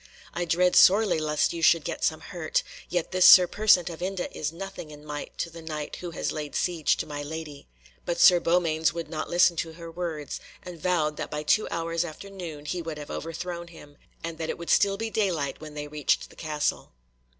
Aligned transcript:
I 0.33 0.45
dread 0.45 0.75
sorely 0.75 1.19
lest 1.19 1.53
you 1.53 1.61
should 1.61 1.83
get 1.83 2.03
some 2.03 2.21
hurt; 2.21 2.63
yet 2.89 3.11
this 3.11 3.23
Sir 3.27 3.45
Persant 3.45 3.87
of 3.87 4.01
Inde 4.01 4.29
is 4.31 4.51
nothing 4.51 4.89
in 4.89 5.05
might 5.05 5.37
to 5.37 5.51
the 5.51 5.61
Knight 5.61 5.97
who 5.97 6.09
has 6.09 6.31
laid 6.31 6.55
siege 6.55 6.97
to 6.97 7.05
my 7.05 7.21
lady." 7.21 7.67
But 8.03 8.19
Sir 8.19 8.39
Beaumains 8.39 8.91
would 8.93 9.09
not 9.11 9.29
listen 9.29 9.55
to 9.57 9.73
her 9.73 9.91
words, 9.91 10.39
and 10.63 10.81
vowed 10.81 11.17
that 11.17 11.29
by 11.29 11.43
two 11.43 11.67
hours 11.69 12.03
after 12.03 12.31
noon 12.31 12.65
he 12.65 12.81
would 12.81 12.97
have 12.97 13.11
overthrown 13.11 13.67
him, 13.67 13.95
and 14.23 14.39
that 14.39 14.49
it 14.49 14.57
would 14.57 14.71
still 14.71 14.97
be 14.97 15.11
daylight 15.11 15.61
when 15.61 15.75
they 15.75 15.87
reached 15.87 16.31
the 16.31 16.35
castle. 16.35 16.93